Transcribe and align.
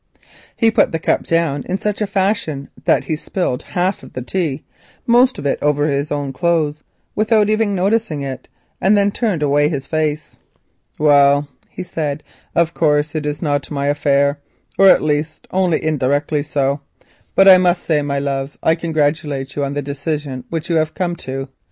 He 0.57 0.71
put 0.71 0.91
the 0.91 0.97
cup 0.97 1.25
down 1.25 1.61
in 1.69 1.77
such 1.77 2.01
a 2.01 2.07
fashion 2.07 2.69
that 2.85 3.03
he 3.03 3.15
spilt 3.15 3.61
half 3.61 4.01
the 4.01 4.23
tea, 4.23 4.63
most 5.05 5.37
of 5.37 5.45
it 5.45 5.59
over 5.61 5.87
his 5.87 6.11
own 6.11 6.33
clothes, 6.33 6.83
without 7.13 7.51
even 7.51 7.75
noticing 7.75 8.23
it, 8.23 8.47
and 8.81 8.97
then 8.97 9.11
turned 9.11 9.43
away 9.43 9.69
his 9.69 9.85
face. 9.85 10.37
"Well," 10.97 11.47
he 11.69 11.83
said, 11.83 12.23
"of 12.55 12.73
course 12.73 13.13
it 13.13 13.27
is 13.27 13.43
not 13.43 13.69
my 13.69 13.85
affair, 13.85 14.39
or 14.75 14.87
at 14.89 15.03
least 15.03 15.45
only 15.51 15.83
indirectly 15.83 16.41
so, 16.41 16.81
but 17.35 17.47
I 17.47 17.59
must 17.59 17.83
say, 17.83 18.01
my 18.01 18.17
love, 18.17 18.57
I 18.63 18.73
congratulate 18.73 19.55
you 19.55 19.63
on 19.63 19.75
the 19.75 19.83
decision 19.83 20.45
which 20.49 20.67
you 20.67 20.77
have 20.77 20.95
come 20.95 21.15
to. 21.17 21.47